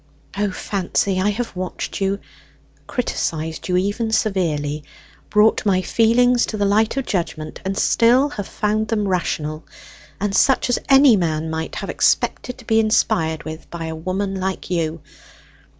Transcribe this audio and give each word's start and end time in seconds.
O 0.35 0.49
Fancy, 0.49 1.21
I 1.21 1.29
have 1.29 1.55
watched 1.55 2.01
you, 2.01 2.17
criticized 2.87 3.69
you 3.69 3.77
even 3.77 4.09
severely, 4.09 4.83
brought 5.29 5.63
my 5.63 5.83
feelings 5.83 6.43
to 6.47 6.57
the 6.57 6.65
light 6.65 6.97
of 6.97 7.05
judgment, 7.05 7.61
and 7.63 7.77
still 7.77 8.29
have 8.29 8.47
found 8.47 8.87
them 8.87 9.07
rational, 9.07 9.63
and 10.19 10.35
such 10.35 10.71
as 10.71 10.79
any 10.89 11.15
man 11.15 11.51
might 11.51 11.75
have 11.75 11.89
expected 11.91 12.57
to 12.57 12.65
be 12.65 12.79
inspired 12.79 13.43
with 13.43 13.69
by 13.69 13.85
a 13.85 13.95
woman 13.95 14.39
like 14.39 14.71
you! 14.71 15.01